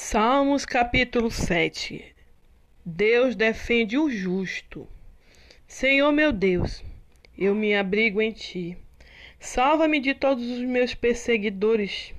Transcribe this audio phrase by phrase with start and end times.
[0.00, 2.14] Salmos capítulo 7
[2.86, 4.86] Deus defende o justo.
[5.66, 6.84] Senhor meu Deus,
[7.36, 8.76] eu me abrigo em ti.
[9.40, 12.14] Salva-me de todos os meus perseguidores.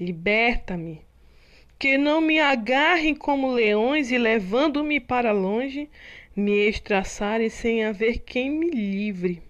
[0.00, 1.02] Liberta-me.
[1.78, 5.86] Que não me agarrem como leões e, levando-me para longe,
[6.34, 9.42] me estraçarem sem haver quem me livre.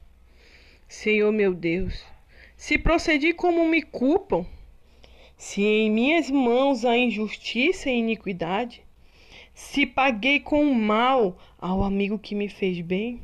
[0.88, 2.04] Senhor meu Deus,
[2.56, 4.44] se procedi como me culpam,
[5.38, 8.82] se em minhas mãos há injustiça e iniquidade,
[9.54, 13.20] se paguei com mal ao amigo que me fez bem,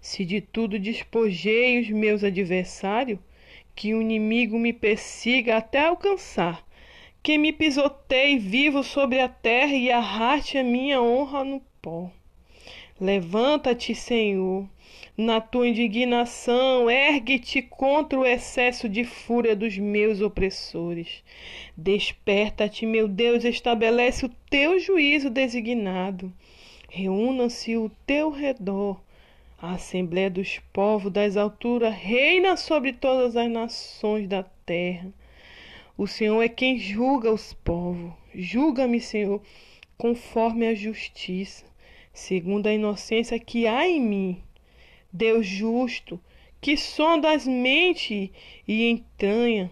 [0.00, 3.18] se de tudo despojei os meus adversários,
[3.76, 6.66] que o inimigo me persiga até alcançar,
[7.22, 12.10] que me pisoteie vivo sobre a terra e arraste a minha honra no pó.
[13.00, 14.68] Levanta-te, Senhor,
[15.16, 21.24] na tua indignação, ergue-te contra o excesso de fúria dos meus opressores.
[21.76, 26.32] Desperta-te, meu Deus, estabelece o teu juízo designado.
[26.88, 29.00] Reúna-se o teu redor.
[29.60, 35.12] A Assembleia dos povos das alturas reina sobre todas as nações da terra.
[35.98, 38.12] O Senhor é quem julga os povos.
[38.32, 39.42] Julga-me, Senhor,
[39.96, 41.64] conforme a justiça,
[42.14, 44.42] segundo a inocência que há em mim.
[45.12, 46.18] Deus justo,
[46.60, 48.30] que sonda as mentes
[48.66, 49.70] e entranha,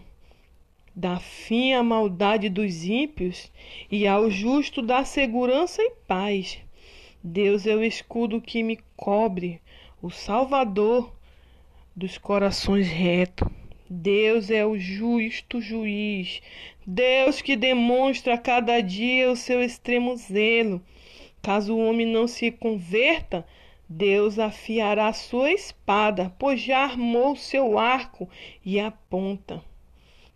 [0.95, 3.51] dá fim à maldade dos ímpios
[3.89, 6.59] e ao justo dá segurança e paz.
[7.23, 9.61] Deus é o escudo que me cobre,
[10.01, 11.11] o Salvador
[11.95, 13.47] dos corações retos.
[13.89, 16.41] Deus é o justo juiz,
[16.85, 20.81] Deus que demonstra a cada dia o seu extremo zelo.
[21.43, 23.45] Caso o homem não se converta,
[23.87, 28.29] Deus afiará sua espada, pois já armou seu arco
[28.65, 29.61] e aponta.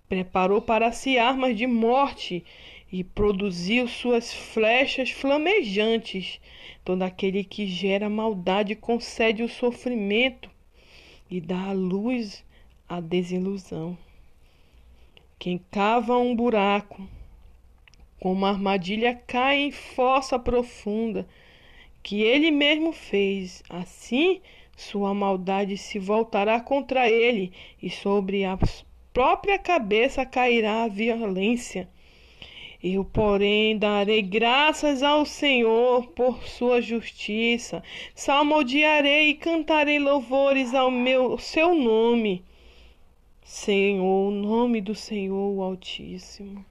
[0.10, 2.44] Preparou para si armas de morte
[2.92, 6.42] e produziu suas flechas flamejantes.
[6.84, 10.52] Todo aquele que gera maldade concede o sofrimento
[11.32, 12.44] e dá à luz
[12.88, 13.98] a desilusão.
[15.40, 17.08] Quem cava um buraco,
[18.20, 21.28] com uma armadilha cai em fossa profunda
[22.08, 23.62] que ele mesmo fez.
[23.70, 24.40] Assim,
[24.78, 27.52] sua maldade se voltará contra ele,
[27.82, 28.58] e sobre a
[29.12, 31.90] própria cabeça cairá a violência.
[32.82, 37.84] Eu, porém, darei graças ao Senhor por sua justiça,
[38.16, 42.44] salmodiarei e cantarei louvores ao meu seu nome.
[43.44, 46.64] Senhor, o nome do Senhor Altíssimo.